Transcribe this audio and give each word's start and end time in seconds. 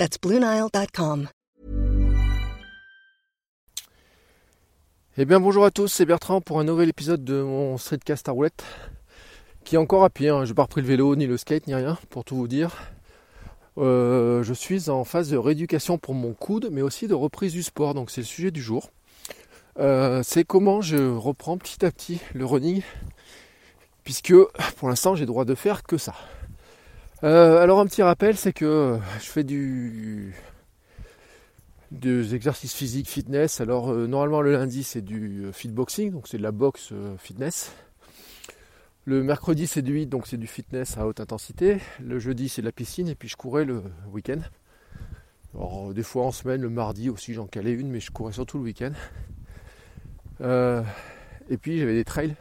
That's 0.00 0.18
BlueNile.com. 0.18 1.28
Eh 5.18 5.24
bien, 5.26 5.40
bonjour 5.40 5.66
à 5.66 5.70
tous, 5.70 5.88
c'est 5.88 6.06
Bertrand 6.06 6.40
pour 6.40 6.58
un 6.58 6.64
nouvel 6.64 6.88
épisode 6.88 7.22
de 7.22 7.42
mon 7.42 7.76
streetcast 7.76 8.26
à 8.30 8.32
roulette 8.32 8.64
qui 9.62 9.74
est 9.74 9.78
encore 9.78 10.02
à 10.02 10.08
pied. 10.08 10.30
Hein. 10.30 10.46
Je 10.46 10.52
n'ai 10.52 10.54
pas 10.54 10.62
repris 10.62 10.80
le 10.80 10.86
vélo, 10.86 11.16
ni 11.16 11.26
le 11.26 11.36
skate, 11.36 11.66
ni 11.66 11.74
rien, 11.74 11.98
pour 12.08 12.24
tout 12.24 12.34
vous 12.34 12.48
dire. 12.48 12.78
Euh, 13.76 14.42
je 14.42 14.54
suis 14.54 14.88
en 14.88 15.04
phase 15.04 15.28
de 15.28 15.36
rééducation 15.36 15.98
pour 15.98 16.14
mon 16.14 16.32
coude, 16.32 16.70
mais 16.72 16.80
aussi 16.80 17.06
de 17.06 17.12
reprise 17.12 17.52
du 17.52 17.62
sport, 17.62 17.92
donc 17.92 18.10
c'est 18.10 18.22
le 18.22 18.26
sujet 18.26 18.50
du 18.50 18.62
jour. 18.62 18.92
Euh, 19.78 20.22
c'est 20.24 20.44
comment 20.44 20.80
je 20.80 21.14
reprends 21.14 21.58
petit 21.58 21.84
à 21.84 21.90
petit 21.90 22.20
le 22.32 22.46
running, 22.46 22.80
puisque 24.02 24.32
pour 24.78 24.88
l'instant 24.88 25.14
j'ai 25.14 25.26
droit 25.26 25.44
de 25.44 25.54
faire 25.54 25.82
que 25.82 25.98
ça. 25.98 26.14
Euh, 27.22 27.58
alors 27.58 27.80
un 27.80 27.86
petit 27.86 28.02
rappel, 28.02 28.36
c'est 28.36 28.54
que 28.54 28.98
je 29.20 29.26
fais 29.26 29.44
du 29.44 30.34
des 31.90 32.34
exercices 32.34 32.72
physiques, 32.72 33.08
fitness. 33.08 33.60
Alors 33.60 33.92
normalement 33.92 34.40
le 34.40 34.52
lundi 34.52 34.84
c'est 34.84 35.02
du 35.02 35.48
fitboxing, 35.52 36.12
donc 36.12 36.28
c'est 36.28 36.38
de 36.38 36.42
la 36.42 36.52
boxe 36.52 36.92
fitness. 37.18 37.72
Le 39.04 39.22
mercredi 39.22 39.66
c'est 39.66 39.82
du 39.82 39.92
8, 39.92 40.06
donc 40.06 40.26
c'est 40.26 40.38
du 40.38 40.46
fitness 40.46 40.96
à 40.96 41.06
haute 41.06 41.20
intensité. 41.20 41.78
Le 42.02 42.18
jeudi 42.18 42.48
c'est 42.48 42.62
de 42.62 42.66
la 42.66 42.72
piscine 42.72 43.08
et 43.08 43.14
puis 43.14 43.28
je 43.28 43.36
courais 43.36 43.64
le 43.64 43.82
week-end. 44.12 44.40
Alors 45.54 45.92
des 45.92 46.04
fois 46.04 46.24
en 46.24 46.32
semaine, 46.32 46.62
le 46.62 46.70
mardi 46.70 47.10
aussi 47.10 47.34
j'en 47.34 47.46
calais 47.46 47.72
une, 47.72 47.90
mais 47.90 48.00
je 48.00 48.10
courais 48.12 48.32
surtout 48.32 48.58
le 48.58 48.64
week-end. 48.64 48.92
Euh, 50.40 50.82
et 51.50 51.58
puis 51.58 51.80
j'avais 51.80 51.94
des 51.94 52.04
trails 52.04 52.34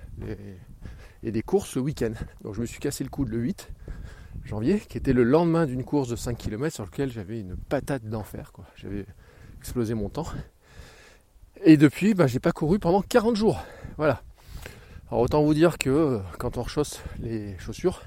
et 1.24 1.32
des 1.32 1.42
courses 1.42 1.76
le 1.76 1.82
week-end. 1.82 2.14
Donc 2.44 2.54
je 2.54 2.62
me 2.62 2.66
suis 2.66 2.80
cassé 2.80 3.04
le 3.04 3.10
coude 3.10 3.28
le 3.28 3.40
8 3.40 3.68
janvier, 4.50 4.80
qui 4.80 4.98
était 4.98 5.14
le 5.14 5.24
lendemain 5.24 5.66
d'une 5.66 5.84
course 5.84 6.10
de 6.10 6.16
5 6.16 6.38
km 6.38 6.74
sur 6.74 6.86
lequel 6.86 7.12
j'avais 7.12 7.40
une 7.40 7.56
patate 7.56 8.04
d'enfer. 8.04 8.52
J'avais 8.76 9.06
explosé 9.60 9.94
mon 9.94 10.10
temps. 10.10 10.28
Et 11.64 11.78
depuis, 11.78 12.14
bah, 12.14 12.28
j'ai 12.28 12.40
pas 12.40 12.52
couru 12.52 12.80
pendant 12.80 13.02
40 13.02 13.36
jours. 13.36 13.62
Voilà. 13.98 14.22
Alors 15.12 15.22
autant 15.22 15.44
vous 15.44 15.54
dire 15.54 15.78
que 15.78 16.20
quand 16.38 16.58
on 16.58 16.64
rechausse 16.64 17.02
les 17.20 17.58
chaussures, 17.60 18.02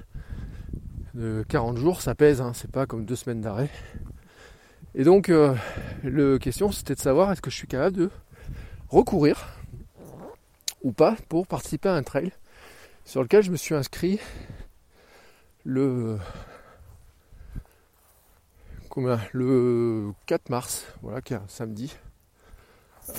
de 1.13 1.45
40 1.47 1.77
jours, 1.77 2.01
ça 2.01 2.15
pèse, 2.15 2.41
hein, 2.41 2.53
c'est 2.55 2.71
pas 2.71 2.85
comme 2.85 3.05
deux 3.05 3.15
semaines 3.15 3.41
d'arrêt. 3.41 3.69
Et 4.95 5.03
donc, 5.03 5.29
euh, 5.29 5.55
la 6.03 6.39
question 6.39 6.71
c'était 6.71 6.95
de 6.95 6.99
savoir 6.99 7.31
est-ce 7.31 7.41
que 7.41 7.51
je 7.51 7.55
suis 7.55 7.67
capable 7.67 7.97
de 7.97 8.09
recourir 8.89 9.45
ou 10.83 10.91
pas 10.91 11.15
pour 11.29 11.47
participer 11.47 11.89
à 11.89 11.93
un 11.93 12.03
trail 12.03 12.31
sur 13.05 13.21
lequel 13.21 13.43
je 13.43 13.51
me 13.51 13.57
suis 13.57 13.75
inscrit 13.75 14.19
le 15.63 16.17
combien 18.89 19.19
le 19.31 20.11
4 20.27 20.49
mars, 20.49 20.85
voilà, 21.01 21.21
qui 21.21 21.33
est 21.33 21.37
un 21.37 21.47
samedi. 21.47 21.95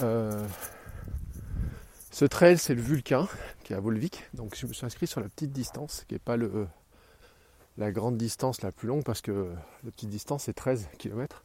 Euh, 0.02 0.46
ce 2.12 2.24
trail, 2.24 2.58
c'est 2.58 2.76
le 2.76 2.80
Vulcain, 2.80 3.26
qui 3.64 3.72
est 3.72 3.76
à 3.76 3.80
Volvic. 3.80 4.22
Donc 4.34 4.54
je 4.56 4.66
me 4.66 4.72
suis 4.72 4.86
inscrit 4.86 5.08
sur 5.08 5.20
la 5.20 5.28
petite 5.28 5.50
distance, 5.50 6.04
qui 6.06 6.14
n'est 6.14 6.20
pas 6.20 6.36
le, 6.36 6.68
la 7.76 7.90
grande 7.90 8.16
distance 8.16 8.62
la 8.62 8.70
plus 8.70 8.86
longue, 8.86 9.02
parce 9.02 9.20
que 9.20 9.50
la 9.82 9.90
petite 9.90 10.10
distance, 10.10 10.44
c'est 10.44 10.52
13 10.52 10.88
km. 10.96 11.44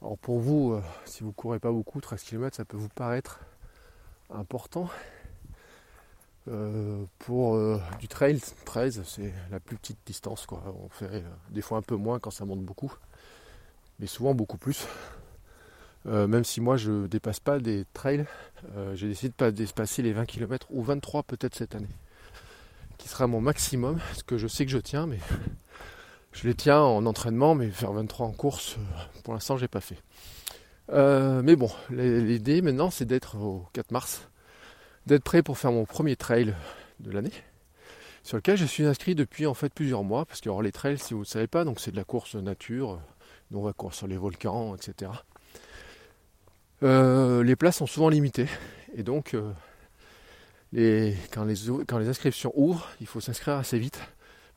Alors 0.00 0.16
pour 0.16 0.40
vous, 0.40 0.72
euh, 0.72 0.82
si 1.04 1.22
vous 1.22 1.32
courez 1.32 1.58
pas 1.58 1.70
beaucoup, 1.70 2.00
13 2.00 2.22
km, 2.22 2.56
ça 2.56 2.64
peut 2.64 2.78
vous 2.78 2.88
paraître 2.88 3.40
important. 4.30 4.88
Euh, 6.48 7.04
pour 7.18 7.54
euh, 7.54 7.80
du 8.00 8.08
trail, 8.08 8.40
13, 8.64 9.02
c'est 9.06 9.32
la 9.50 9.60
plus 9.60 9.76
petite 9.76 9.98
distance. 10.06 10.46
Quoi. 10.46 10.62
On 10.82 10.88
fait 10.88 11.22
des 11.50 11.62
fois 11.62 11.78
un 11.78 11.82
peu 11.82 11.96
moins 11.96 12.18
quand 12.18 12.30
ça 12.30 12.44
monte 12.44 12.62
beaucoup, 12.62 12.92
mais 14.00 14.06
souvent 14.06 14.34
beaucoup 14.34 14.58
plus. 14.58 14.86
Euh, 16.06 16.26
même 16.26 16.44
si 16.44 16.60
moi 16.60 16.76
je 16.76 17.06
dépasse 17.06 17.38
pas 17.38 17.58
des 17.60 17.84
trails, 17.92 18.24
euh, 18.76 18.94
j'ai 18.96 19.08
décidé 19.08 19.28
de 19.28 19.34
pas 19.34 19.50
dépasser 19.52 20.02
les 20.02 20.12
20 20.12 20.26
km 20.26 20.66
ou 20.70 20.82
23 20.82 21.22
peut-être 21.22 21.54
cette 21.54 21.74
année, 21.76 21.94
qui 22.98 23.08
sera 23.08 23.26
mon 23.28 23.40
maximum, 23.40 23.98
parce 23.98 24.24
que 24.24 24.36
je 24.36 24.48
sais 24.48 24.64
que 24.66 24.72
je 24.72 24.78
tiens, 24.78 25.06
mais 25.06 25.18
je 26.32 26.48
les 26.48 26.54
tiens 26.54 26.80
en 26.80 27.06
entraînement, 27.06 27.54
mais 27.54 27.70
faire 27.70 27.92
23 27.92 28.26
en 28.26 28.32
course, 28.32 28.76
euh, 28.78 29.20
pour 29.22 29.32
l'instant 29.32 29.56
j'ai 29.56 29.68
pas 29.68 29.80
fait. 29.80 30.02
mais 30.88 31.54
bon, 31.54 31.70
l'idée 31.90 32.62
maintenant 32.62 32.90
c'est 32.90 33.04
d'être 33.04 33.36
au 33.36 33.68
4 33.72 33.92
mars, 33.92 34.28
d'être 35.06 35.24
prêt 35.24 35.42
pour 35.42 35.58
faire 35.58 35.72
mon 35.72 35.84
premier 35.84 36.16
trail 36.16 36.54
de 37.00 37.10
l'année, 37.10 37.32
sur 38.22 38.36
lequel 38.36 38.56
je 38.56 38.64
suis 38.64 38.84
inscrit 38.84 39.14
depuis 39.14 39.46
en 39.46 39.54
fait 39.54 39.72
plusieurs 39.72 40.04
mois, 40.04 40.24
parce 40.26 40.40
que 40.40 40.62
les 40.62 40.72
trails, 40.72 40.98
si 40.98 41.14
vous 41.14 41.20
ne 41.20 41.24
savez 41.24 41.46
pas, 41.46 41.64
donc 41.64 41.80
c'est 41.80 41.90
de 41.90 41.96
la 41.96 42.04
course 42.04 42.34
nature, 42.34 43.00
on 43.54 43.62
va 43.62 43.72
courir 43.72 43.94
sur 43.94 44.06
les 44.06 44.16
volcans, 44.16 44.74
etc. 44.74 45.10
Euh, 46.82 47.42
les 47.44 47.56
places 47.56 47.76
sont 47.76 47.86
souvent 47.86 48.08
limitées. 48.08 48.48
Et 48.94 49.02
donc, 49.02 49.34
euh, 49.34 49.52
quand, 51.30 51.44
les, 51.44 52.08
inscriptions 52.08 52.52
ouvrent, 52.56 52.88
il 53.00 53.06
faut 53.06 53.20
s'inscrire 53.20 53.54
assez 53.54 53.78
vite. 53.78 54.00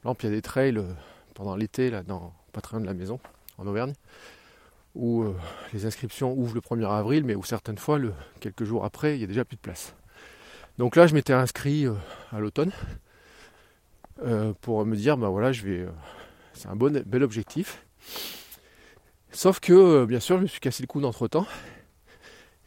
Exemple, 0.02 0.26
il 0.26 0.30
y 0.30 0.34
a 0.34 0.36
des 0.36 0.42
trails 0.42 0.78
euh, 0.78 0.94
pendant 1.34 1.56
l'été, 1.56 1.90
là, 1.90 2.04
dans, 2.04 2.34
pas 2.52 2.62
très 2.62 2.78
loin 2.78 2.82
de 2.82 2.88
la 2.88 2.94
maison, 2.94 3.20
en 3.58 3.68
Auvergne, 3.68 3.94
où 4.96 5.26
les 5.74 5.86
inscriptions 5.86 6.34
ouvrent 6.34 6.56
le 6.56 6.62
1er 6.62 6.90
avril, 6.90 7.26
mais 7.26 7.36
où 7.36 7.44
certaines 7.44 7.78
fois, 7.78 8.00
quelques 8.40 8.64
jours 8.64 8.86
après, 8.86 9.16
il 9.16 9.18
n'y 9.18 9.26
a 9.26 9.28
déjà 9.28 9.44
plus 9.44 9.58
de 9.58 9.62
place. 9.62 9.94
Donc 10.78 10.96
là, 10.96 11.08
je 11.08 11.14
m'étais 11.14 11.34
inscrit 11.34 11.86
à 12.32 12.40
l'automne 12.40 12.72
pour 14.62 14.86
me 14.86 14.96
dire, 14.96 15.18
ben 15.18 15.30
voilà, 15.30 15.52
je 15.52 15.66
vais, 15.66 15.86
c'est 16.54 16.68
un 16.68 16.76
bon, 16.76 17.02
bel 17.06 17.24
objectif. 17.24 17.86
Sauf 19.32 19.60
que, 19.60 20.06
bien 20.06 20.20
sûr, 20.20 20.38
je 20.38 20.44
me 20.44 20.48
suis 20.48 20.60
cassé 20.60 20.84
le 20.84 20.88
cou 20.88 21.02
d'entre 21.02 21.28
temps 21.28 21.48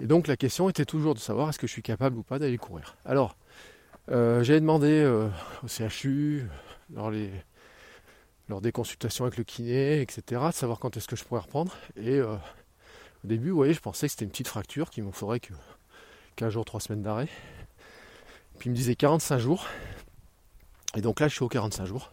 et 0.01 0.07
donc 0.07 0.27
la 0.27 0.37
question 0.37 0.69
était 0.69 0.85
toujours 0.85 1.15
de 1.15 1.19
savoir 1.19 1.49
est-ce 1.49 1.59
que 1.59 1.67
je 1.67 1.73
suis 1.73 1.83
capable 1.83 2.17
ou 2.19 2.23
pas 2.23 2.39
d'aller 2.39 2.59
courir. 2.59 2.97
Alors, 3.05 3.37
euh, 4.11 4.43
j'ai 4.43 4.61
demandé 4.61 4.89
euh, 4.89 5.29
au 5.65 5.69
CHU, 5.69 6.47
lors, 6.95 7.11
des 8.61 8.73
consultations 8.73 9.25
avec 9.25 9.37
le 9.39 9.45
kiné, 9.45 10.01
etc., 10.01 10.23
de 10.49 10.53
savoir 10.53 10.79
quand 10.79 10.97
est-ce 10.97 11.09
que 11.09 11.17
je 11.17 11.25
pourrais 11.25 11.41
reprendre. 11.41 11.75
Et 11.97 12.19
euh, 12.19 12.37
au 13.25 13.27
début, 13.27 13.51
vous 13.51 13.57
voyez, 13.57 13.75
je 13.75 13.81
pensais 13.81 14.07
que 14.07 14.13
c'était 14.13 14.25
une 14.25 14.31
petite 14.31 14.49
fracture, 14.49 14.91
qu'il 14.91 15.03
m'en 15.03 15.13
faudrait 15.13 15.41
que 15.41 15.53
15 16.37 16.53
jours, 16.53 16.65
3 16.65 16.81
semaines 16.81 17.03
d'arrêt. 17.03 17.29
Puis 18.59 18.69
il 18.69 18.71
me 18.71 18.77
disait 18.77 18.97
45 18.97 19.39
jours. 19.39 19.67
Et 20.97 21.01
donc 21.01 21.21
là, 21.21 21.29
je 21.29 21.35
suis 21.35 21.43
aux 21.43 21.49
45 21.49 21.87
jours. 21.87 22.11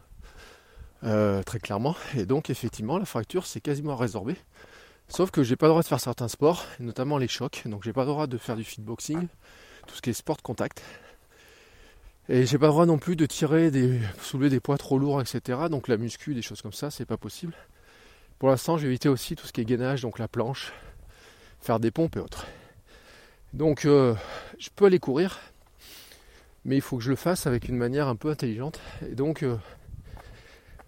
très 1.02 1.60
clairement. 1.60 1.96
Et 2.16 2.26
donc 2.26 2.50
effectivement, 2.50 2.98
la 2.98 3.06
fracture 3.06 3.46
s'est 3.46 3.62
quasiment 3.62 3.96
résorbée. 3.96 4.38
Sauf 5.08 5.32
que 5.32 5.44
j'ai 5.44 5.56
pas 5.56 5.68
le 5.68 5.72
droit 5.72 5.84
de 5.84 5.88
faire 5.88 6.00
certains 6.00 6.28
sports, 6.28 6.66
notamment 6.80 7.18
les 7.18 7.28
chocs. 7.28 7.64
Donc 7.66 7.84
j'ai 7.84 7.94
pas 7.94 8.02
le 8.02 8.08
droit 8.08 8.28
de 8.28 8.38
faire 8.38 8.56
du 8.56 8.64
fitboxing, 8.64 9.28
tout 9.88 9.96
ce 9.96 10.02
qui 10.02 10.10
est 10.10 10.14
sport 10.14 10.38
de 10.38 10.42
contact. 10.42 10.82
Et 12.28 12.48
j'ai 12.48 12.58
pas 12.58 12.66
le 12.66 12.72
droit 12.72 12.86
non 12.88 12.98
plus 12.98 13.16
de 13.16 13.26
tirer 13.28 13.70
des. 13.70 14.00
soulever 14.22 14.50
des 14.50 14.60
poids 14.60 14.78
trop 14.78 14.98
lourds, 14.98 15.22
etc. 15.22 15.60
Donc 15.70 15.88
la 15.88 15.98
muscu, 15.98 16.34
des 16.34 16.42
choses 16.42 16.62
comme 16.62 16.74
ça, 16.74 16.90
c'est 16.90 17.06
pas 17.06 17.18
possible. 17.18 17.54
Pour 18.40 18.50
l'instant, 18.50 18.78
j'ai 18.78 18.88
évité 18.88 19.10
aussi 19.10 19.36
tout 19.36 19.46
ce 19.46 19.54
qui 19.54 19.62
est 19.62 19.66
gainage, 19.66 20.02
donc 20.02 20.18
la 20.20 20.28
planche, 20.28 20.74
faire 21.62 21.80
des 21.80 21.92
pompes 21.92 22.16
et 22.18 22.20
autres. 22.20 22.48
Donc 23.54 23.86
euh, 23.86 24.16
je 24.60 24.70
peux 24.76 24.86
aller 24.86 25.00
courir, 25.00 25.40
mais 26.66 26.76
il 26.76 26.82
faut 26.82 26.98
que 26.98 27.04
je 27.04 27.12
le 27.12 27.16
fasse 27.16 27.48
avec 27.48 27.70
une 27.70 27.78
manière 27.78 28.08
un 28.08 28.16
peu 28.16 28.30
intelligente. 28.30 28.80
Et 29.10 29.16
donc 29.16 29.44
euh, 29.44 29.56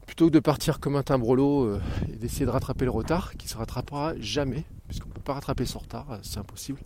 plutôt 0.07 0.27
que 0.27 0.33
de 0.33 0.39
partir 0.39 0.79
comme 0.79 0.95
un 0.95 1.03
timbrelot 1.03 1.65
euh, 1.65 1.81
et 2.11 2.15
d'essayer 2.15 2.45
de 2.45 2.49
rattraper 2.49 2.85
le 2.85 2.91
retard, 2.91 3.33
qui 3.37 3.45
ne 3.45 3.51
se 3.51 3.57
rattrapera 3.57 4.13
jamais, 4.19 4.63
puisqu'on 4.87 5.09
ne 5.09 5.13
peut 5.13 5.21
pas 5.21 5.33
rattraper 5.33 5.65
son 5.65 5.79
retard, 5.79 6.11
euh, 6.11 6.17
c'est 6.23 6.39
impossible. 6.39 6.79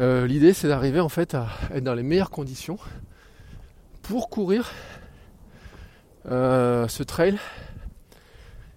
Euh, 0.00 0.26
l'idée 0.26 0.52
c'est 0.52 0.68
d'arriver 0.68 1.00
en 1.00 1.08
fait 1.08 1.34
à 1.34 1.48
être 1.72 1.84
dans 1.84 1.94
les 1.94 2.02
meilleures 2.02 2.30
conditions 2.30 2.78
pour 4.02 4.28
courir 4.28 4.70
ce 6.24 7.02
trail. 7.02 7.38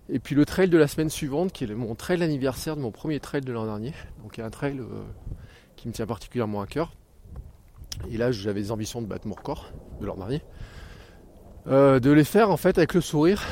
Et 0.09 0.19
puis 0.19 0.35
le 0.35 0.45
trail 0.45 0.69
de 0.69 0.77
la 0.77 0.87
semaine 0.87 1.09
suivante, 1.09 1.51
qui 1.51 1.63
est 1.63 1.67
mon 1.67 1.95
trail 1.95 2.21
anniversaire 2.21 2.75
de 2.75 2.81
mon 2.81 2.91
premier 2.91 3.19
trail 3.19 3.41
de 3.41 3.51
l'an 3.51 3.65
dernier. 3.65 3.93
Donc 4.21 4.37
il 4.37 4.41
y 4.41 4.43
a 4.43 4.45
un 4.45 4.51
trail 4.51 4.79
qui 5.75 5.87
me 5.87 5.93
tient 5.93 6.05
particulièrement 6.05 6.61
à 6.61 6.67
cœur. 6.67 6.91
Et 8.11 8.17
là 8.17 8.31
j'avais 8.31 8.61
des 8.61 8.71
ambitions 8.71 9.01
de 9.01 9.07
battre 9.07 9.27
mon 9.27 9.35
record 9.35 9.71
de 9.99 10.05
l'an 10.05 10.15
dernier. 10.15 10.41
Euh, 11.67 11.99
de 11.99 12.11
les 12.11 12.23
faire 12.23 12.51
en 12.51 12.57
fait 12.57 12.77
avec 12.77 12.93
le 12.93 13.01
sourire 13.01 13.43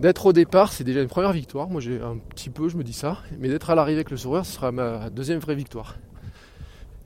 D'être 0.00 0.26
au 0.26 0.32
départ, 0.32 0.72
c'est 0.72 0.82
déjà 0.82 1.00
une 1.00 1.08
première 1.08 1.32
victoire. 1.32 1.68
Moi, 1.68 1.80
j'ai 1.80 2.00
un 2.00 2.18
petit 2.18 2.50
peu, 2.50 2.68
je 2.68 2.76
me 2.76 2.82
dis 2.82 2.92
ça. 2.92 3.18
Mais 3.38 3.48
d'être 3.48 3.70
à 3.70 3.76
l'arrivée 3.76 3.98
avec 3.98 4.10
le 4.10 4.16
sourire, 4.16 4.44
ce 4.44 4.52
sera 4.54 4.72
ma 4.72 5.10
deuxième 5.10 5.38
vraie 5.38 5.54
victoire. 5.54 5.96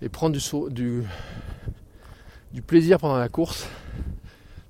Et 0.00 0.08
prendre 0.08 0.34
du, 0.34 0.72
du, 0.72 1.02
du 2.54 2.62
plaisir 2.62 2.98
pendant 2.98 3.18
la 3.18 3.28
course, 3.28 3.68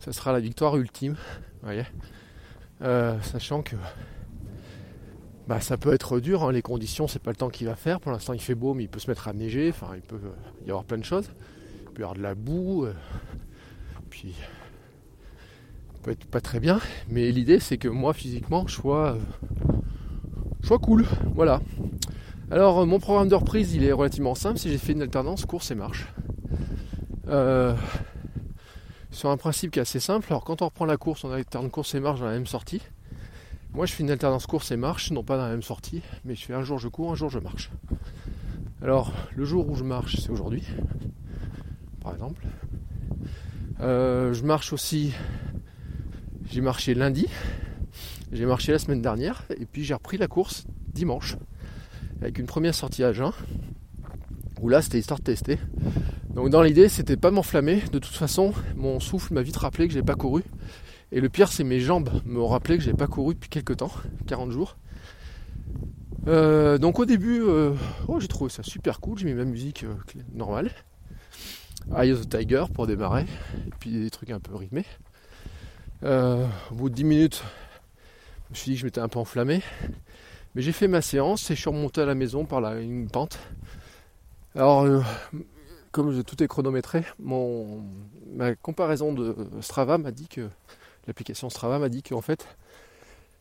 ça 0.01 0.13
sera 0.13 0.33
la 0.33 0.41
victoire 0.41 0.77
ultime. 0.77 1.15
Voyez 1.63 1.85
euh, 2.83 3.21
sachant 3.23 3.63
que 3.63 3.77
bah, 5.49 5.61
ça 5.61 5.77
peut 5.77 5.93
être 5.93 6.21
dur, 6.21 6.45
hein. 6.45 6.53
les 6.53 6.63
conditions, 6.63 7.09
c'est 7.09 7.23
pas 7.23 7.31
le 7.31 7.37
temps 7.37 7.51
qu'il 7.51 7.67
va 7.67 7.77
faire. 7.77 8.01
Pour 8.01 8.13
l'instant, 8.13 8.33
il 8.33 8.41
fait 8.41 8.55
beau, 8.55 8.75
mais 8.75 8.85
il 8.85 8.89
peut 8.89 8.99
se 8.99 9.11
mettre 9.11 9.29
à 9.29 9.33
neiger. 9.33 9.71
Enfin, 9.71 9.93
il 9.95 10.03
peut 10.03 10.21
y 10.67 10.71
avoir 10.71 10.85
plein 10.85 10.99
de 10.99 11.05
choses. 11.05 11.31
Il 11.85 11.93
peut 11.93 12.01
y 12.01 12.05
avoir 12.05 12.17
de 12.17 12.23
la 12.23 12.35
boue. 12.35 12.85
Euh, 12.85 12.93
puis 14.11 14.35
peut 16.07 16.13
être 16.13 16.27
pas 16.27 16.41
très 16.41 16.61
bien, 16.61 16.81
mais 17.09 17.33
l'idée 17.33 17.59
c'est 17.59 17.79
que 17.79 17.89
moi 17.89 18.15
physiquement 18.15 18.65
je 18.69 18.75
sois, 18.75 19.17
euh, 20.71 20.79
cool. 20.79 21.05
Voilà. 21.35 21.61
Alors 22.49 22.79
euh, 22.79 22.87
mon 22.87 23.01
programme 23.01 23.29
de 23.29 23.35
reprise 23.35 23.75
il 23.75 23.83
est 23.83 23.91
relativement 23.91 24.37
simple, 24.37 24.59
si 24.59 24.71
j'ai 24.71 24.79
fait 24.79 24.93
une 24.93 25.03
alternance 25.03 25.45
course 25.47 25.73
et 25.73 25.75
marche. 25.75 26.07
Euh, 27.27 27.75
sur 29.11 29.31
un 29.31 29.37
principe 29.37 29.73
qui 29.73 29.81
est 29.81 29.83
assez 29.83 29.99
simple, 29.99 30.29
alors 30.31 30.45
quand 30.45 30.63
on 30.63 30.67
reprend 30.67 30.85
la 30.85 30.97
course, 30.97 31.25
on 31.25 31.33
alterne 31.33 31.71
course 31.71 31.93
et 31.97 32.01
marche 32.01 32.21
dans 32.21 32.27
la 32.27 32.33
même 32.33 32.47
sortie. 32.47 32.81
Moi 33.77 33.85
je 33.85 33.93
fais 33.93 34.03
une 34.03 34.11
alternance 34.11 34.47
course 34.47 34.71
et 34.73 34.79
marche, 34.79 35.11
non 35.11 35.23
pas 35.23 35.37
dans 35.37 35.43
la 35.43 35.51
même 35.51 35.63
sortie, 35.63 36.01
mais 36.25 36.35
je 36.35 36.43
fais 36.43 36.55
un 36.55 36.63
jour 36.63 36.79
je 36.79 36.89
cours, 36.89 37.13
un 37.13 37.15
jour 37.15 37.29
je 37.29 37.39
marche. 37.39 37.71
Alors 38.81 39.13
le 39.37 39.45
jour 39.45 39.69
où 39.69 39.75
je 39.75 39.85
marche 39.85 40.17
c'est 40.17 40.31
aujourd'hui, 40.31 40.63
par 42.01 42.15
exemple. 42.15 42.47
je 43.79 44.43
marche 44.45 44.73
aussi 44.73 45.13
j'ai 46.51 46.63
marché 46.63 46.95
lundi, 46.95 47.27
j'ai 48.33 48.47
marché 48.47 48.73
la 48.73 48.79
semaine 48.79 49.03
dernière, 49.03 49.45
et 49.51 49.67
puis 49.67 49.85
j'ai 49.85 49.93
repris 49.93 50.17
la 50.17 50.27
course 50.27 50.67
dimanche, 50.95 51.37
avec 52.23 52.39
une 52.39 52.47
première 52.47 52.75
sortie 52.75 53.05
à 53.05 53.13
jeun, 53.13 53.33
où 54.63 54.71
là 54.71 54.81
c'était 54.81 54.99
histoire 54.99 55.19
de 55.19 55.25
tester. 55.25 55.59
Donc 56.31 56.49
dans 56.49 56.63
l'idée 56.63 56.89
c'était 56.89 57.19
pas 57.19 57.31
m'enflammer, 57.31 57.83
de 57.93 57.99
toute 57.99 58.17
façon 58.17 58.55
mon 58.75 59.01
souffle 59.01 59.35
m'a 59.35 59.43
vite 59.43 59.59
rappelé 59.59 59.87
que 59.87 59.93
j'ai 59.93 60.03
pas 60.03 60.15
couru. 60.15 60.45
Et 61.13 61.21
le 61.21 61.29
pire 61.29 61.49
c'est 61.49 61.65
mes 61.65 61.81
jambes 61.81 62.11
m'ont 62.25 62.49
rappelé 62.49 62.79
que 62.79 62.85
j'ai 62.85 62.95
pas 62.95 63.07
couru 63.07 63.35
depuis 63.35 63.49
quelques 63.49 63.77
temps, 63.79 63.93
40 64.27 64.51
jours. 64.51 64.77
Euh, 66.27 66.77
donc 66.79 66.99
au 66.99 67.05
début, 67.05 67.41
euh, 67.43 67.73
oh, 68.09 68.19
j'ai 68.19 68.29
trouvé 68.29 68.51
ça 68.51 68.63
super 68.63 69.01
cool, 69.01 69.19
j'ai 69.19 69.27
mis 69.27 69.35
ma 69.35 69.45
musique 69.45 69.85
euh, 69.85 69.95
normale. 70.35 70.71
Eye 71.97 72.15
the 72.15 72.29
Tiger 72.29 72.65
pour 72.75 72.89
démarrer, 72.89 73.27
et 73.67 73.71
puis 73.79 73.91
des 73.93 74.11
trucs 74.11 74.31
un 74.31 74.41
peu 74.41 74.57
rythmés. 74.57 74.87
Au 76.03 76.75
bout 76.75 76.89
de 76.89 76.95
10 76.95 77.05
minutes, 77.05 77.45
je 78.47 78.51
me 78.51 78.55
suis 78.57 78.71
dit 78.71 78.75
que 78.75 78.81
je 78.81 78.85
m'étais 78.87 79.01
un 79.01 79.09
peu 79.09 79.21
enflammé. 79.21 79.63
Mais 80.55 80.63
j'ai 80.63 80.73
fait 80.73 80.89
ma 80.89 81.03
séance 81.03 81.51
et 81.51 81.55
je 81.55 81.61
suis 81.61 81.71
remonté 81.71 82.01
à 82.01 82.07
la 82.07 82.15
maison 82.15 82.45
par 82.45 82.65
une 82.77 83.09
pente. 83.09 83.39
Alors, 84.57 84.87
comme 85.93 86.25
tout 86.25 86.43
est 86.43 86.49
chronométré, 86.49 87.05
mon, 87.21 87.85
ma 88.35 88.55
comparaison 88.55 89.13
de 89.13 89.37
Strava 89.61 89.99
m'a 89.99 90.11
dit 90.11 90.29
que 90.29 90.49
l'application 91.07 91.51
Strava 91.51 91.79
m'a 91.79 91.89
dit 91.89 92.03
qu'en 92.03 92.21
fait 92.21 92.47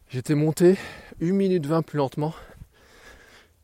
j'étais 0.09 0.35
monté 0.35 0.77
1 1.21 1.31
minute 1.31 1.65
20 1.65 1.81
plus 1.81 1.97
lentement 1.97 2.33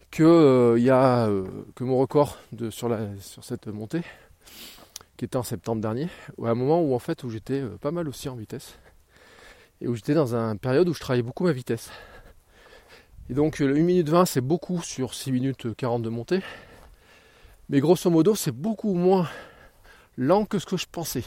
que, 0.09 0.24
euh, 0.24 0.80
y 0.80 0.89
a, 0.89 1.30
que 1.75 1.83
mon 1.83 1.98
record 1.98 2.38
sur, 2.69 2.95
cette 3.42 3.68
montée 3.68 4.03
qui 5.15 5.25
était 5.25 5.38
en 5.38 5.44
septembre 5.44 5.81
dernier, 5.81 6.09
à 6.44 6.50
un 6.50 6.56
moment 6.56 6.81
où 6.81 6.95
en 6.95 7.00
fait 7.00 7.24
où 7.24 7.30
j'étais 7.30 7.62
pas 7.80 7.92
mal 7.92 8.09
aussi 8.09 8.27
en 8.27 8.36
vitesse 8.36 8.77
et 9.80 9.88
où 9.88 9.95
j'étais 9.95 10.13
dans 10.13 10.36
une 10.36 10.59
période 10.59 10.89
où 10.89 10.94
je 10.94 11.00
travaillais 11.00 11.24
beaucoup 11.24 11.44
ma 11.44 11.51
vitesse. 11.51 11.92
Et 13.30 13.33
donc 13.33 13.62
1 13.62 13.68
minute 13.68 14.09
20 14.09 14.25
c'est 14.25 14.42
beaucoup 14.42 14.81
sur 14.81 15.13
6 15.13 15.31
minutes 15.31 15.75
40 15.75 16.01
de 16.01 16.09
montée. 16.09 16.42
Mais 17.69 17.80
grosso 17.80 18.09
modo 18.09 18.36
c'est 18.36 18.51
beaucoup 18.51 18.94
moins 18.94 19.30
lent 20.18 20.45
que 20.45 20.59
ce 20.59 20.65
que 20.65 20.75
je 20.75 20.88
pensais. 20.92 21.24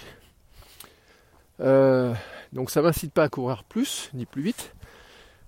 Euh, 1.60 2.12
donc 2.54 2.70
ça 2.70 2.80
m'incite 2.80 3.12
pas 3.12 3.24
à 3.24 3.28
courir 3.28 3.64
plus 3.64 4.10
ni 4.14 4.24
plus 4.26 4.42
vite. 4.42 4.74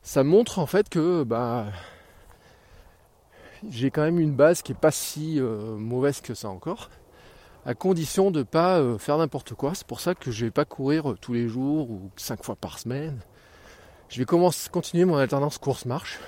Ça 0.03 0.23
montre 0.23 0.59
en 0.59 0.67
fait 0.67 0.89
que 0.89 1.25
bah, 1.25 1.67
j'ai 3.71 3.91
quand 3.91 4.03
même 4.03 4.21
une 4.21 4.35
base 4.35 4.63
qui 4.63 4.73
est 4.73 4.79
pas 4.79 4.91
si 4.91 5.41
euh, 5.41 5.77
mauvaise 5.77 6.21
que 6.21 6.35
ça 6.35 6.49
encore 6.49 6.91
à 7.67 7.75
condition 7.75 8.31
de 8.31 8.45
pas 8.45 8.79
euh, 8.79 8.97
faire 8.97 9.19
n'importe 9.19 9.55
quoi. 9.55 9.75
C'est 9.75 9.87
pour 9.87 9.99
ça 10.01 10.15
que 10.15 10.31
je 10.31 10.45
vais 10.45 10.53
pas 10.53 10.65
courir 10.65 11.11
euh, 11.11 11.19
tous 11.21 11.33
les 11.33 11.49
jours 11.49 11.91
ou 11.91 12.11
cinq 12.17 12.45
fois 12.45 12.55
par 12.55 12.79
semaine. 12.79 13.19
Je 14.09 14.19
vais 14.19 14.25
commencer, 14.25 14.71
continuer 14.71 15.05
mon 15.05 15.17
alternance 15.17 15.59
course-marche 15.59 16.21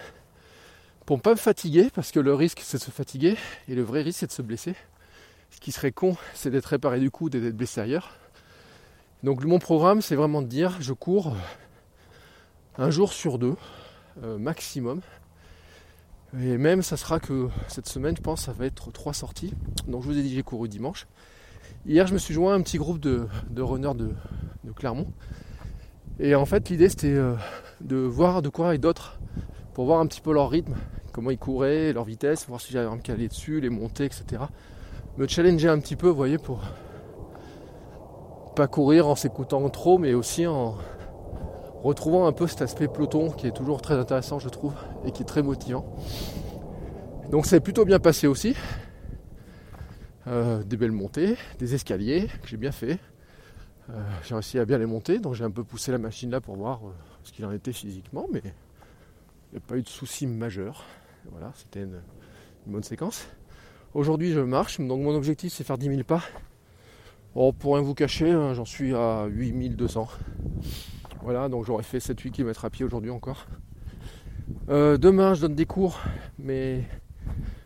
pour 1.06 1.16
ne 1.16 1.22
pas 1.22 1.30
me 1.30 1.36
fatiguer, 1.36 1.88
parce 1.94 2.10
que 2.10 2.20
le 2.20 2.34
risque 2.34 2.60
c'est 2.62 2.78
de 2.78 2.82
se 2.82 2.90
fatiguer 2.90 3.36
et 3.68 3.74
le 3.76 3.82
vrai 3.82 4.02
risque 4.02 4.18
c'est 4.20 4.26
de 4.26 4.32
se 4.32 4.42
blesser. 4.42 4.74
Ce 5.50 5.60
qui 5.60 5.70
serait 5.70 5.92
con, 5.92 6.16
c'est 6.34 6.50
d'être 6.50 6.66
réparé 6.66 6.98
du 6.98 7.10
coude 7.10 7.36
et 7.36 7.40
d'être 7.40 7.56
blessé 7.56 7.80
ailleurs. 7.80 8.10
Donc 9.22 9.44
mon 9.44 9.58
programme 9.58 10.00
c'est 10.00 10.14
vraiment 10.14 10.42
de 10.42 10.46
dire 10.46 10.76
je 10.80 10.92
cours 10.92 11.28
euh, 11.28 12.84
un 12.84 12.90
jour 12.90 13.12
sur 13.12 13.38
deux 13.38 13.56
maximum. 14.38 15.00
Et 16.40 16.58
même 16.58 16.82
ça 16.82 16.96
sera 16.96 17.20
que 17.20 17.48
cette 17.68 17.88
semaine 17.88 18.16
je 18.16 18.20
pense 18.20 18.42
ça 18.42 18.52
va 18.52 18.66
être 18.66 18.90
trois 18.92 19.12
sorties. 19.12 19.54
Donc 19.86 20.02
je 20.02 20.08
vous 20.08 20.18
ai 20.18 20.22
dit 20.22 20.34
j'ai 20.34 20.42
couru 20.42 20.68
dimanche. 20.68 21.06
Hier, 21.86 22.06
je 22.06 22.12
me 22.12 22.18
suis 22.18 22.34
joint 22.34 22.52
à 22.52 22.56
un 22.56 22.60
petit 22.60 22.76
groupe 22.76 23.00
de, 23.00 23.28
runners 23.56 23.94
de, 23.94 24.12
Clermont. 24.76 25.06
Et 26.20 26.34
en 26.34 26.44
fait, 26.44 26.68
l'idée 26.68 26.88
c'était 26.88 27.14
euh, 27.14 27.34
de 27.80 27.96
voir 27.96 28.42
de 28.42 28.48
quoi 28.48 28.74
et 28.74 28.78
d'autres 28.78 29.18
pour 29.72 29.86
voir 29.86 30.00
un 30.00 30.06
petit 30.06 30.20
peu 30.20 30.32
leur 30.32 30.50
rythme, 30.50 30.74
comment 31.12 31.30
ils 31.30 31.38
couraient, 31.38 31.92
leur 31.92 32.04
vitesse, 32.04 32.46
voir 32.46 32.60
si 32.60 32.72
j'avais 32.72 32.88
à 32.88 32.94
me 32.94 33.00
caler 33.00 33.28
dessus, 33.28 33.60
les 33.60 33.70
montées, 33.70 34.04
etc. 34.04 34.42
Me 35.16 35.26
challenger 35.26 35.68
un 35.68 35.78
petit 35.78 35.96
peu, 35.96 36.08
vous 36.08 36.16
voyez, 36.16 36.36
pour 36.36 36.62
pas 38.58 38.66
courir 38.66 39.06
en 39.06 39.14
s'écoutant 39.14 39.70
trop, 39.70 39.98
mais 39.98 40.14
aussi 40.14 40.44
en 40.44 40.74
retrouvant 41.84 42.26
un 42.26 42.32
peu 42.32 42.48
cet 42.48 42.60
aspect 42.60 42.88
peloton 42.88 43.30
qui 43.30 43.46
est 43.46 43.52
toujours 43.52 43.80
très 43.80 43.94
intéressant, 43.94 44.40
je 44.40 44.48
trouve, 44.48 44.74
et 45.04 45.12
qui 45.12 45.22
est 45.22 45.26
très 45.26 45.44
motivant. 45.44 45.86
Donc, 47.30 47.46
c'est 47.46 47.60
plutôt 47.60 47.84
bien 47.84 48.00
passé 48.00 48.26
aussi. 48.26 48.56
Euh, 50.26 50.64
des 50.64 50.76
belles 50.76 50.90
montées, 50.90 51.36
des 51.60 51.76
escaliers 51.76 52.26
que 52.42 52.48
j'ai 52.48 52.56
bien 52.56 52.72
fait. 52.72 52.98
Euh, 53.90 54.02
j'ai 54.24 54.34
réussi 54.34 54.58
à 54.58 54.64
bien 54.64 54.78
les 54.78 54.86
monter, 54.86 55.20
donc 55.20 55.34
j'ai 55.34 55.44
un 55.44 55.52
peu 55.52 55.62
poussé 55.62 55.92
la 55.92 55.98
machine 55.98 56.32
là 56.32 56.40
pour 56.40 56.56
voir 56.56 56.80
euh, 56.84 56.90
ce 57.22 57.30
qu'il 57.30 57.46
en 57.46 57.52
était 57.52 57.72
physiquement, 57.72 58.26
mais 58.32 58.42
il 58.42 59.52
n'y 59.52 59.58
a 59.58 59.60
pas 59.60 59.76
eu 59.76 59.82
de 59.82 59.88
soucis 59.88 60.26
majeurs. 60.26 60.84
Voilà, 61.30 61.52
c'était 61.54 61.82
une, 61.84 62.02
bonne 62.66 62.82
séquence. 62.82 63.28
Aujourd'hui 63.94 64.32
je 64.32 64.40
marche, 64.40 64.80
donc 64.80 65.00
mon 65.00 65.14
objectif 65.14 65.52
c'est 65.52 65.62
faire 65.62 65.78
10 65.78 65.86
000 65.90 66.02
pas. 66.02 66.24
Bon, 67.34 67.52
pour 67.52 67.74
rien 67.74 67.82
vous 67.82 67.94
cacher, 67.94 68.30
hein, 68.30 68.54
j'en 68.54 68.64
suis 68.64 68.94
à 68.94 69.26
8200. 69.26 70.08
Voilà, 71.22 71.48
donc 71.48 71.64
j'aurais 71.66 71.82
fait 71.82 71.98
7-8 71.98 72.30
km 72.30 72.64
à 72.64 72.70
pied 72.70 72.84
aujourd'hui 72.84 73.10
encore. 73.10 73.46
demain 74.68 75.34
je 75.34 75.42
donne 75.42 75.54
des 75.54 75.66
cours, 75.66 76.00
mais 76.38 76.84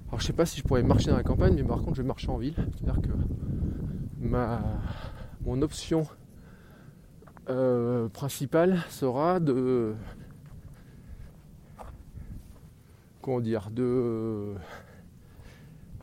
alors 0.09 0.21
je 0.21 0.27
sais 0.27 0.33
pas 0.33 0.47
si 0.47 0.61
je 0.61 0.65
pourrais 0.65 0.83
marcher 0.83 1.11
dans 1.11 1.17
la 1.17 1.23
campagne, 1.23 1.55
mais 1.55 1.63
par 1.63 1.79
contre 1.79 1.95
je 1.95 2.03
vais 2.03 2.09
marcher 2.09 2.29
en 2.29 2.39
ville. 2.39 2.55
C'est-à-dire 2.57 3.01
que 3.01 3.09
mon 5.45 5.63
option 5.63 6.07
euh, 7.51 8.09
principale 8.09 8.83
sera 8.89 9.41
de 9.41 9.95
comment 13.21 13.41
dire 13.41 13.71
de 13.71 14.55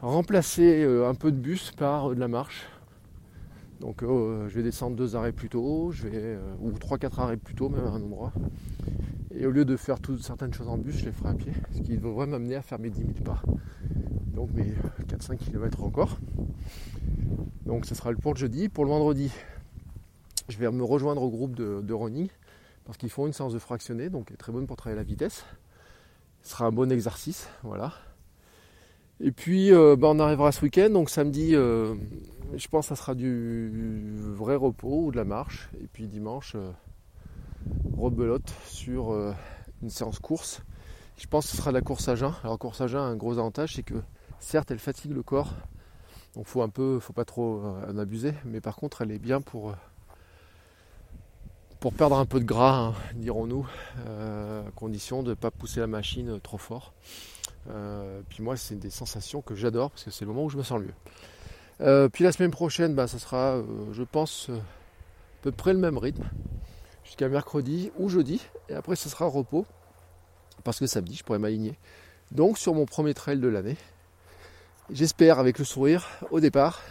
remplacer 0.02 0.84
euh, 0.84 1.08
un 1.08 1.16
peu 1.16 1.32
de 1.32 1.38
bus 1.38 1.72
par 1.72 2.10
de 2.10 2.20
la 2.20 2.28
marche. 2.28 2.68
Donc 3.80 4.04
euh, 4.04 4.48
je 4.50 4.56
vais 4.56 4.64
descendre 4.64 4.96
deux 4.96 5.16
arrêts 5.16 5.32
plus 5.32 5.50
tôt, 5.50 5.92
je 5.92 6.08
vais, 6.08 6.38
ou 6.60 6.72
trois 6.74 6.98
quatre 6.98 7.20
arrêts 7.20 7.38
plus 7.38 7.56
tôt 7.56 7.70
même 7.70 7.86
à 7.86 7.90
un 7.90 8.02
endroit. 8.02 8.34
Et 9.32 9.46
au 9.46 9.52
lieu 9.52 9.64
de 9.64 9.78
faire 9.78 9.98
certaines 10.22 10.54
choses 10.54 10.68
en 10.68 10.78
bus, 10.78 10.98
je 10.98 11.06
les 11.06 11.12
ferai 11.12 11.30
à 11.30 11.34
pied, 11.34 11.54
ce 11.74 11.82
qui 11.82 11.98
devrait 11.98 12.28
m'amener 12.28 12.56
à 12.56 12.62
faire 12.62 12.80
mes 12.80 12.90
10 12.90 13.00
000 13.00 13.12
pas 13.24 13.42
donc 14.40 14.54
mes 14.54 14.74
4-5 15.10 15.36
km 15.36 15.84
encore. 15.84 16.18
Donc 17.66 17.86
ce 17.86 17.94
sera 17.94 18.12
le 18.12 18.18
pour 18.18 18.34
le 18.34 18.40
jeudi. 18.40 18.70
Pour 18.70 18.86
le 18.86 18.90
vendredi, 18.90 19.34
je 20.48 20.58
vais 20.58 20.72
me 20.72 20.84
rejoindre 20.84 21.22
au 21.22 21.30
groupe 21.30 21.56
de, 21.56 21.94
running 21.94 22.30
parce 22.86 22.98
qu'ils 22.98 23.10
font 23.10 23.28
une 23.28 23.34
séance 23.34 23.54
de 23.54 23.60
fractionné, 23.60 24.10
donc 24.10 24.32
est 24.32 24.38
très 24.38 24.54
bonne 24.54 24.66
pour 24.66 24.78
travailler 24.78 24.98
la 24.98 25.04
vitesse. 25.04 25.44
Ce 26.42 26.52
sera 26.52 26.66
un 26.66 26.72
bon 26.72 26.90
exercice, 26.90 27.50
voilà. 27.64 27.94
Et 29.20 29.34
puis 29.34 29.74
euh, 29.74 29.98
bah, 29.98 30.08
on 30.10 30.20
arrivera 30.20 30.54
ce 30.54 30.62
week-end, 30.62 30.90
donc 30.90 31.10
samedi, 31.10 31.54
euh, 31.54 31.96
je 32.56 32.68
pense 32.68 32.86
que 32.86 32.96
ça 32.96 33.02
sera 33.02 33.16
du 33.16 34.16
vrai 34.34 34.56
repos 34.56 35.06
ou 35.06 35.12
de 35.12 35.18
la 35.18 35.26
marche. 35.26 35.70
Et 35.82 35.88
puis 35.88 36.08
dimanche, 36.08 36.54
euh, 36.56 36.72
rebelote 37.98 38.54
sur 38.66 39.14
une 39.82 39.90
séance 39.90 40.20
course. 40.20 40.62
Je 41.18 41.28
pense 41.28 41.46
que 41.46 41.52
ce 41.52 41.58
sera 41.58 41.72
la 41.72 41.82
course 41.82 42.08
à 42.08 42.16
jeun. 42.16 42.34
Alors 42.44 42.58
course 42.58 42.82
à 42.82 42.88
jeun, 42.88 43.02
un 43.02 43.16
gros 43.16 43.38
avantage, 43.38 43.76
c'est 43.76 43.84
que 43.84 44.02
Certes, 44.40 44.72
elle 44.72 44.80
fatigue 44.80 45.12
le 45.12 45.22
corps, 45.22 45.54
donc 46.34 46.48
faut 46.48 46.62
un 46.62 46.70
peu, 46.70 47.00
faut 47.00 47.14
pas 47.14 47.26
trop 47.26 47.62
euh, 47.62 47.92
en 47.92 47.98
abuser, 47.98 48.34
mais 48.46 48.62
par 48.62 48.78
contre, 48.78 49.02
elle 49.02 49.12
est 49.12 49.20
bien 49.20 49.42
pour, 49.42 49.72
euh, 49.72 49.74
pour 51.82 51.94
perdre 51.94 52.18
un 52.18 52.26
peu 52.26 52.40
de 52.40 52.46
gras, 52.46 52.88
hein, 52.88 52.94
dirons-nous, 53.16 53.68
à 54.08 54.72
condition 54.76 55.24
de 55.24 55.32
ne 55.32 55.36
pas 55.36 55.52
pousser 55.52 55.82
la 55.82 55.88
machine 55.88 56.40
trop 56.40 56.58
fort. 56.58 56.94
puis 58.30 58.42
moi, 58.42 58.56
c'est 58.56 58.76
des 58.76 58.90
sensations 58.90 59.42
que 59.42 59.56
j'adore 59.56 59.92
parce 59.92 60.06
que 60.06 60.12
c'est 60.12 60.24
le 60.24 60.32
moment 60.32 60.46
où 60.46 60.50
je 60.50 60.58
me 60.58 60.64
sens 60.64 60.80
le 60.80 60.88
mieux. 60.88 60.94
Puis 61.80 62.24
la 62.24 62.32
semaine 62.32 62.52
prochaine, 62.52 62.94
bah, 62.94 63.08
ça 63.08 63.20
sera, 63.20 63.62
je 63.92 64.04
pense, 64.04 64.50
à 64.50 65.44
peu 65.44 65.52
près 65.52 65.74
le 65.74 65.80
même 65.80 65.98
rythme 65.98 66.26
jusqu'à 67.04 67.30
mercredi 67.30 67.92
ou 67.98 68.10
jeudi. 68.10 68.42
Et 68.70 68.74
après, 68.74 68.96
ce 68.96 69.10
sera 69.10 69.26
repos 69.26 69.66
parce 70.64 70.80
que 70.80 70.88
samedi, 70.88 71.16
je 71.16 71.24
pourrais 71.24 71.40
m'aligner. 71.40 71.78
Donc, 72.32 72.58
sur 72.58 72.74
mon 72.74 72.86
premier 72.86 73.14
trail 73.14 73.40
de 73.40 73.48
l'année, 73.48 73.78
j'espère 74.92 75.40
avec 75.40 75.58
le 75.60 75.66
sourire 75.66 76.08
au 76.32 76.40
départ, 76.40 76.82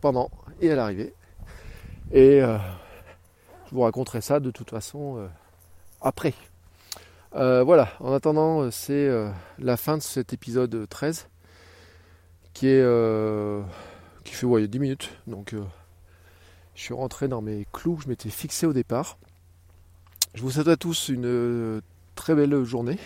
pendant 0.00 0.30
et 0.60 0.70
à 0.70 0.76
l'arrivée. 0.76 1.14
Et 2.12 2.40
euh, 2.42 2.56
je 3.68 3.74
vous 3.74 3.82
raconterai 3.82 4.20
ça 4.20 4.40
de 4.40 4.50
toute 4.50 4.70
façon 4.70 5.18
euh, 5.18 5.26
après. 6.00 6.34
Euh, 7.34 7.62
voilà, 7.62 7.90
en 8.00 8.14
attendant, 8.14 8.70
c'est 8.70 9.10
la 9.58 9.76
fin 9.76 9.98
de 9.98 10.02
cet 10.02 10.32
épisode 10.32 10.88
13 10.88 11.28
qui 12.54 12.68
est 12.68 12.82
qui 14.26 14.34
fait 14.34 14.46
ouais, 14.46 14.66
10 14.66 14.78
minutes. 14.78 15.10
Donc 15.26 15.54
je 16.74 16.80
suis 16.80 16.94
rentré 16.94 17.28
dans 17.28 17.40
mes 17.40 17.66
clous 17.72 17.96
que 17.96 18.02
je 18.02 18.08
m'étais 18.08 18.28
fixé 18.28 18.66
au 18.66 18.72
départ. 18.72 19.16
Je 20.34 20.42
vous 20.42 20.50
souhaite 20.50 20.68
à 20.68 20.76
tous 20.76 21.08
une 21.08 21.80
très 22.14 22.34
belle 22.34 22.64
journée. 22.64 22.98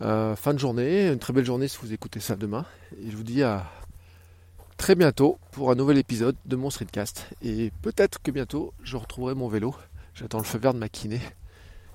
fin 0.00 0.54
de 0.54 0.58
journée, 0.58 1.08
une 1.08 1.18
très 1.18 1.32
belle 1.32 1.44
journée 1.44 1.66
si 1.66 1.78
vous 1.80 1.92
écoutez 1.92 2.20
ça 2.20 2.36
demain. 2.36 2.64
Et 3.02 3.10
je 3.10 3.16
vous 3.16 3.24
dis 3.24 3.42
à 3.42 3.66
très 4.76 4.94
bientôt 4.94 5.38
pour 5.50 5.70
un 5.70 5.74
nouvel 5.74 5.98
épisode 5.98 6.36
de 6.44 6.56
mon 6.56 6.70
streetcast. 6.70 7.26
Et 7.42 7.72
peut-être 7.82 8.22
que 8.22 8.30
bientôt 8.30 8.72
je 8.82 8.96
retrouverai 8.96 9.34
mon 9.34 9.48
vélo. 9.48 9.74
J'attends 10.14 10.38
le 10.38 10.44
feu 10.44 10.58
vert 10.58 10.74
de 10.74 10.78
ma 10.78 10.88
kiné. 10.88 11.20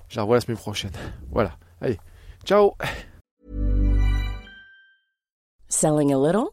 Je 0.08 0.16
la 0.16 0.22
revois 0.22 0.36
la 0.36 0.40
semaine 0.42 0.58
prochaine. 0.58 0.92
Voilà. 1.30 1.56
Allez, 1.80 1.98
ciao 2.44 2.74
Selling 5.68 6.12
a 6.12 6.18
little 6.18 6.52